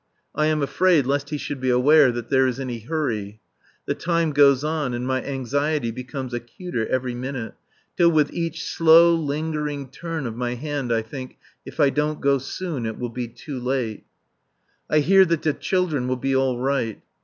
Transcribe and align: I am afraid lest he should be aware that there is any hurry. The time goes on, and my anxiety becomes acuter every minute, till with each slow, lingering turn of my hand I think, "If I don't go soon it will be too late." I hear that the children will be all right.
I 0.33 0.47
am 0.47 0.63
afraid 0.63 1.05
lest 1.05 1.29
he 1.29 1.37
should 1.37 1.59
be 1.61 1.69
aware 1.69 2.11
that 2.11 2.29
there 2.31 2.47
is 2.47 2.59
any 2.59 2.79
hurry. 2.79 3.39
The 3.85 3.93
time 3.93 4.31
goes 4.31 4.63
on, 4.63 4.95
and 4.95 5.05
my 5.05 5.23
anxiety 5.23 5.91
becomes 5.91 6.33
acuter 6.33 6.87
every 6.87 7.13
minute, 7.13 7.53
till 7.95 8.09
with 8.09 8.33
each 8.33 8.65
slow, 8.65 9.13
lingering 9.13 9.89
turn 9.91 10.25
of 10.25 10.35
my 10.35 10.55
hand 10.55 10.91
I 10.91 11.03
think, 11.03 11.37
"If 11.67 11.79
I 11.79 11.91
don't 11.91 12.19
go 12.19 12.39
soon 12.39 12.87
it 12.87 12.97
will 12.97 13.09
be 13.11 13.27
too 13.27 13.59
late." 13.59 14.05
I 14.89 15.01
hear 15.01 15.23
that 15.25 15.43
the 15.43 15.53
children 15.53 16.07
will 16.07 16.17
be 16.17 16.35
all 16.35 16.57
right. 16.57 16.99